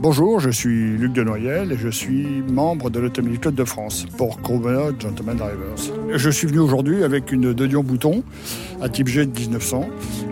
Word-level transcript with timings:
Bonjour, 0.00 0.38
je 0.38 0.50
suis 0.50 0.96
Luc 0.96 1.12
Denoyel 1.12 1.72
et 1.72 1.76
je 1.76 1.88
suis 1.88 2.42
membre 2.48 2.88
de 2.88 3.00
l'Automobile 3.00 3.40
Club 3.40 3.56
de 3.56 3.64
France 3.64 4.06
pour 4.16 4.40
Crooner 4.40 4.94
Gentleman 4.96 5.36
Drivers. 5.36 5.92
Je 6.14 6.30
suis 6.30 6.46
venu 6.46 6.60
aujourd'hui 6.60 7.02
avec 7.02 7.32
une 7.32 7.52
De 7.52 7.66
Dion 7.66 7.82
Bouton, 7.82 8.22
un 8.80 8.88
type 8.88 9.08
G 9.08 9.26
de 9.26 9.36
1900, 9.36 9.88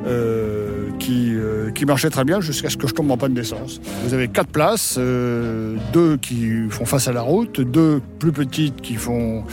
euh, 0.07 0.66
qui, 1.07 1.37
euh, 1.37 1.71
qui 1.71 1.85
marchait 1.85 2.11
très 2.11 2.25
bien 2.25 2.41
jusqu'à 2.41 2.69
ce 2.69 2.77
que 2.77 2.89
je 2.89 2.93
tombe 2.93 3.09
en 3.13 3.17
panne 3.17 3.33
d'essence. 3.33 3.81
Vous 4.05 4.13
avez 4.13 4.27
quatre 4.27 4.49
places, 4.49 4.97
euh, 4.99 5.77
deux 5.93 6.17
qui 6.17 6.69
font 6.69 6.85
face 6.85 7.07
à 7.07 7.13
la 7.13 7.21
route, 7.21 7.61
deux 7.61 8.01
plus 8.19 8.33
petites 8.33 8.81
qui 8.81 8.95
font 8.95 9.45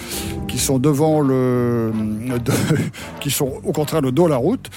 qui 0.47 0.57
sont 0.57 0.79
devant 0.79 1.21
le, 1.21 1.91
de, 2.43 2.51
qui 3.19 3.29
sont 3.29 3.53
au 3.63 3.71
contraire 3.71 4.01
le 4.01 4.11
dos 4.11 4.25
à 4.25 4.29
la 4.29 4.37
route 4.37 4.69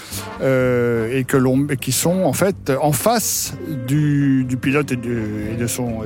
euh, 0.43 1.19
et 1.19 1.25
que 1.25 1.39
l'on, 1.39 1.67
qui 1.67 1.93
sont 1.93 2.25
en 2.25 2.35
fait 2.35 2.71
en 2.81 2.93
face 2.93 3.55
du, 3.89 4.47
pilote 4.61 4.93
et, 4.93 4.97
du, 4.97 5.57
de 5.59 5.67
son 5.67 6.03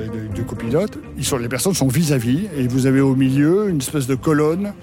copilote. 0.47 0.97
Les 1.39 1.49
personnes 1.49 1.73
sont 1.73 1.87
vis-à-vis 1.87 2.47
et 2.57 2.67
vous 2.67 2.85
avez 2.85 3.01
au 3.01 3.15
milieu 3.15 3.69
une 3.69 3.79
espèce 3.79 4.07
de 4.07 4.15
colonne 4.15 4.73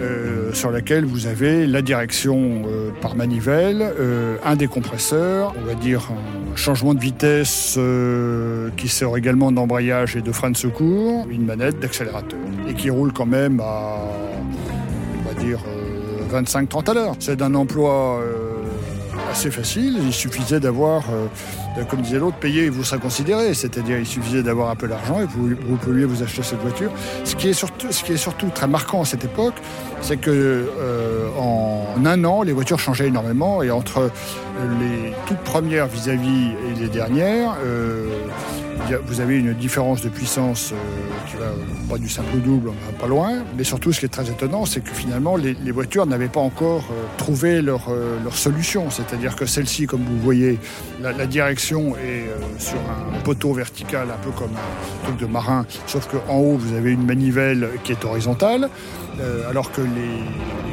euh, 0.00 0.52
sur 0.52 0.70
laquelle 0.70 1.04
vous 1.04 1.26
avez 1.26 1.66
la 1.66 1.80
direction 1.80 2.64
euh, 2.66 2.90
par 3.00 3.16
manivelle, 3.16 3.82
euh, 3.98 4.36
un 4.44 4.54
décompresseur, 4.54 5.54
on 5.58 5.66
va 5.66 5.74
dire 5.74 6.10
un 6.52 6.56
changement 6.56 6.92
de 6.92 7.00
vitesse 7.00 7.78
qui 8.76 8.88
sert 8.88 9.16
également 9.16 9.52
d'embrayage 9.52 10.16
et 10.16 10.22
de 10.22 10.32
frein 10.32 10.50
de 10.50 10.56
secours, 10.56 11.26
une 11.30 11.44
manette 11.44 11.80
d'accélérateur 11.80 12.38
et 12.68 12.74
qui 12.74 12.90
roule 12.90 13.12
quand 13.12 13.26
même 13.26 13.60
à, 13.60 13.98
on 15.18 15.28
va 15.28 15.42
dire, 15.42 15.60
25-30 16.30 16.90
à 16.90 16.94
l'heure. 16.94 17.16
C'est 17.18 17.36
d'un 17.36 17.54
emploi 17.54 18.20
assez 19.36 19.50
facile, 19.50 19.98
il 20.02 20.14
suffisait 20.14 20.60
d'avoir 20.60 21.04
comme 21.84 22.00
disait 22.00 22.18
l'autre, 22.18 22.38
payer 22.38 22.64
et 22.64 22.68
vous 22.70 22.84
serez 22.84 22.98
considéré. 22.98 23.54
C'est-à-dire, 23.54 23.98
il 23.98 24.06
suffisait 24.06 24.42
d'avoir 24.42 24.70
un 24.70 24.76
peu 24.76 24.88
d'argent 24.88 25.20
et 25.20 25.26
vous, 25.26 25.48
vous 25.48 25.76
pouviez 25.76 26.04
vous 26.04 26.22
acheter 26.22 26.42
cette 26.42 26.60
voiture. 26.60 26.90
Ce 27.24 27.34
qui 27.36 27.48
est 27.48 27.52
surtout, 27.52 27.88
ce 27.90 28.02
qui 28.02 28.12
est 28.12 28.16
surtout 28.16 28.48
très 28.48 28.66
marquant 28.66 29.02
à 29.02 29.04
cette 29.04 29.24
époque, 29.24 29.54
c'est 30.00 30.16
que 30.16 30.30
euh, 30.30 31.28
en 31.38 32.04
un 32.04 32.24
an, 32.24 32.42
les 32.42 32.52
voitures 32.52 32.78
changeaient 32.78 33.08
énormément 33.08 33.62
et 33.62 33.70
entre 33.70 34.10
les 34.80 35.12
toutes 35.26 35.38
premières 35.38 35.86
vis-à-vis 35.86 36.52
et 36.70 36.80
les 36.80 36.88
dernières, 36.88 37.56
euh, 37.64 38.06
vous 39.06 39.20
avez 39.20 39.38
une 39.38 39.54
différence 39.54 40.02
de 40.02 40.08
puissance 40.08 40.72
euh, 40.72 40.76
qui 41.28 41.36
va 41.36 41.46
pas 41.88 41.98
du 41.98 42.08
simple 42.08 42.36
au 42.36 42.38
double, 42.38 42.70
pas 43.00 43.06
loin. 43.06 43.44
Mais 43.56 43.64
surtout, 43.64 43.92
ce 43.92 44.00
qui 44.00 44.06
est 44.06 44.10
très 44.10 44.28
étonnant, 44.28 44.64
c'est 44.64 44.80
que 44.80 44.90
finalement, 44.90 45.36
les, 45.36 45.54
voitures 45.70 46.06
n'avaient 46.06 46.28
pas 46.28 46.40
encore 46.40 46.84
euh, 46.90 47.04
trouvé 47.16 47.62
leur, 47.62 47.88
euh, 47.88 48.18
solution. 48.30 48.90
C'est-à-dire 48.90 49.36
que 49.36 49.46
celle-ci, 49.46 49.86
comme 49.86 50.02
vous 50.02 50.18
voyez, 50.18 50.58
la, 51.02 51.12
la 51.12 51.26
direction 51.26 51.96
est 51.96 52.28
euh, 52.28 52.36
sur 52.58 52.78
un 52.78 53.20
poteau 53.20 53.52
vertical, 53.52 54.08
un 54.10 54.24
peu 54.24 54.30
comme 54.30 54.50
un 54.54 55.04
truc 55.04 55.18
de 55.18 55.26
marin, 55.26 55.66
sauf 55.86 56.08
qu'en 56.08 56.36
haut, 56.36 56.56
vous 56.56 56.74
avez 56.74 56.92
une 56.92 57.04
manivelle 57.04 57.68
qui 57.84 57.92
est 57.92 58.04
horizontale, 58.04 58.68
euh, 59.20 59.48
alors 59.48 59.72
que 59.72 59.80
les, 59.80 60.65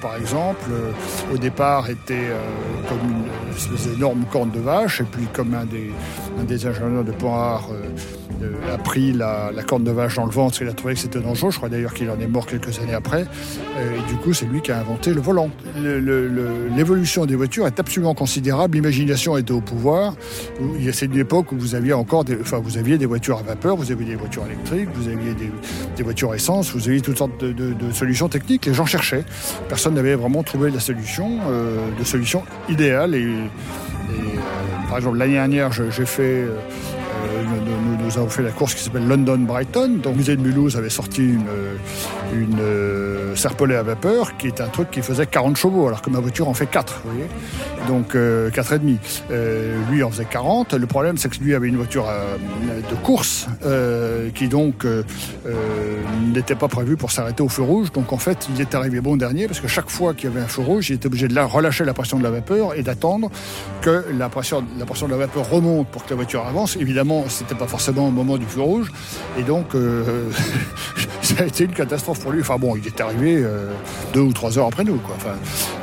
par 0.00 0.16
exemple, 0.16 0.70
euh, 0.70 1.34
au 1.34 1.38
départ, 1.38 1.90
étaient 1.90 2.30
comme 2.88 2.98
une 3.10 3.54
espèce 3.54 3.88
d'énorme 3.88 4.24
corne 4.30 4.50
de 4.50 4.60
vache, 4.60 5.00
et 5.00 5.04
puis 5.04 5.26
comme 5.32 5.54
un 5.54 5.64
des, 5.64 5.90
un 6.40 6.44
des 6.44 6.66
ingénieurs 6.66 7.04
de 7.04 7.12
Panhard 7.12 7.68
euh, 7.72 7.88
a 8.72 8.78
pris 8.78 9.12
la, 9.12 9.50
la, 9.54 9.62
corne 9.62 9.84
de 9.84 9.90
vache 9.90 10.16
dans 10.16 10.26
le 10.26 10.30
ventre, 10.30 10.62
il 10.62 10.68
a 10.68 10.72
trouvé 10.72 10.94
que 10.94 11.00
c'était 11.00 11.20
dangereux. 11.20 11.50
Je 11.50 11.56
crois 11.56 11.68
d'ailleurs 11.68 11.94
qu'il 11.94 12.10
en 12.10 12.18
est 12.20 12.26
mort 12.26 12.46
quelques 12.46 12.78
années 12.80 12.94
après. 12.94 13.22
Euh, 13.76 13.96
et 13.96 14.10
du 14.10 14.16
coup, 14.16 14.32
c'est 14.32 14.46
lui 14.46 14.60
qui 14.60 14.72
a 14.72 14.78
inventé 14.78 15.14
le 15.14 15.20
volant. 15.20 15.50
L'évolution 15.76 17.26
des 17.26 17.36
voitures 17.36 17.66
est 17.66 17.78
absolument 17.78 18.14
considérable. 18.14 18.76
L'imagination 18.76 19.36
était 19.36 19.52
au 19.52 19.60
pouvoir. 19.60 20.14
C'est 20.92 21.06
une 21.06 21.18
époque 21.18 21.52
où 21.52 21.56
vous 21.56 21.74
aviez 21.74 21.92
encore, 21.92 22.24
des, 22.24 22.40
enfin, 22.40 22.58
vous 22.58 22.78
aviez 22.78 22.98
des 22.98 23.06
voitures 23.06 23.38
à 23.38 23.42
vapeur, 23.42 23.76
vous 23.76 23.90
aviez 23.90 24.06
des 24.06 24.16
voitures 24.16 24.46
électriques, 24.46 24.88
vous 24.94 25.08
aviez 25.08 25.34
des, 25.34 26.02
voitures 26.02 26.32
à 26.32 26.36
essence, 26.36 26.72
vous 26.72 26.88
aviez 26.88 27.00
toutes 27.00 27.18
sortes 27.18 27.42
de, 27.42 27.92
solutions 27.92 28.28
techniques. 28.28 28.66
Les 28.66 28.74
gens 28.74 28.86
cherchaient. 28.86 29.24
Personne 29.68 29.94
n'avait 29.94 30.14
vraiment 30.14 30.42
trouvé 30.42 30.70
la 30.70 30.80
solution, 30.80 31.38
euh, 31.48 31.78
de 31.98 32.04
solution 32.04 32.42
idéale. 32.68 33.14
Et, 33.14 33.24
euh, 33.24 34.88
par 34.88 34.98
exemple, 34.98 35.18
l'année 35.18 35.34
dernière, 35.34 35.72
j'ai 35.72 36.06
fait 36.06 36.44
nous, 37.22 38.04
nous, 38.04 38.18
avons 38.18 38.28
fait 38.28 38.42
la 38.42 38.50
course 38.50 38.74
qui 38.74 38.82
s'appelle 38.82 39.06
London 39.06 39.38
Brighton. 39.38 40.00
Donc, 40.02 40.12
le 40.12 40.18
musée 40.18 40.36
de 40.36 40.42
Mulhouse 40.42 40.76
avait 40.76 40.90
sorti 40.90 41.22
une, 41.22 41.44
une 42.32 42.58
euh, 43.32 43.36
serpollet 43.36 43.76
à 43.76 43.82
vapeur 43.82 44.36
qui 44.36 44.46
est 44.46 44.60
un 44.60 44.68
truc 44.68 44.90
qui 44.90 45.02
faisait 45.02 45.26
40 45.26 45.56
chevaux, 45.56 45.86
alors 45.86 46.02
que 46.02 46.10
ma 46.10 46.20
voiture 46.20 46.48
en 46.48 46.54
fait 46.54 46.66
4, 46.66 47.02
vous 47.04 47.10
voyez. 47.10 47.26
Donc, 47.88 48.14
euh, 48.14 48.50
4,5. 48.50 48.98
Euh, 49.30 49.76
lui 49.90 50.02
en 50.02 50.10
faisait 50.10 50.24
40. 50.24 50.74
Le 50.74 50.86
problème, 50.86 51.16
c'est 51.16 51.28
que 51.28 51.42
lui 51.42 51.54
avait 51.54 51.68
une 51.68 51.76
voiture 51.76 52.06
euh, 52.08 52.36
de 52.88 52.94
course 52.96 53.46
euh, 53.64 54.30
qui 54.30 54.48
donc 54.48 54.84
euh, 54.84 55.02
n'était 56.32 56.54
pas 56.54 56.68
prévue 56.68 56.96
pour 56.96 57.10
s'arrêter 57.10 57.42
au 57.42 57.48
feu 57.48 57.62
rouge. 57.62 57.92
Donc, 57.92 58.12
en 58.12 58.18
fait, 58.18 58.48
il 58.54 58.60
est 58.60 58.74
arrivé 58.74 59.00
bon 59.00 59.16
dernier 59.16 59.46
parce 59.46 59.60
que 59.60 59.68
chaque 59.68 59.90
fois 59.90 60.14
qu'il 60.14 60.30
y 60.30 60.32
avait 60.32 60.42
un 60.42 60.48
feu 60.48 60.62
rouge, 60.62 60.90
il 60.90 60.94
était 60.94 61.06
obligé 61.06 61.28
de 61.28 61.40
relâcher 61.40 61.84
la 61.84 61.94
pression 61.94 62.18
de 62.18 62.22
la 62.22 62.30
vapeur 62.30 62.74
et 62.74 62.82
d'attendre 62.82 63.30
que 63.80 64.04
la 64.16 64.28
pression, 64.28 64.64
la 64.78 64.86
pression 64.86 65.06
de 65.06 65.12
la 65.12 65.18
vapeur 65.18 65.48
remonte 65.48 65.88
pour 65.88 66.04
que 66.04 66.10
la 66.10 66.16
voiture 66.16 66.46
avance. 66.46 66.76
Évidemment, 66.76 67.24
c'était 67.28 67.54
pas 67.54 67.66
forcément 67.66 68.08
au 68.08 68.10
moment 68.10 68.38
du 68.38 68.46
feu 68.46 68.60
rouge. 68.60 68.92
Et 69.38 69.42
donc, 69.42 69.74
euh, 69.74 70.30
ça 71.22 71.42
a 71.42 71.46
été 71.46 71.64
une 71.64 71.72
catastrophe 71.72 72.20
pour 72.20 72.32
lui. 72.32 72.40
Enfin 72.40 72.56
bon, 72.58 72.76
il 72.76 72.86
est 72.86 73.00
arrivé 73.00 73.21
euh, 73.24 73.72
deux 74.12 74.20
ou 74.20 74.32
trois 74.32 74.58
heures 74.58 74.66
après 74.66 74.84
nous, 74.84 74.96
quoi. 74.96 75.16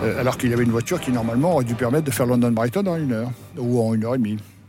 Euh, 0.04 0.20
alors 0.20 0.38
qu'il 0.38 0.52
avait 0.54 0.64
une 0.64 0.72
voiture 0.72 1.00
qui 1.00 1.12
normalement 1.12 1.54
aurait 1.54 1.66
dû 1.66 1.76
permettre 1.76 2.06
de 2.06 2.12
faire 2.12 2.26
London-Brighton 2.26 2.86
en 2.88 2.96
une 2.96 3.14
heure 3.14 3.32
ou 3.58 3.82
en 3.82 3.94
une 3.94 4.06
heure 4.06 4.16
et 4.16 4.18
demie. 4.18 4.38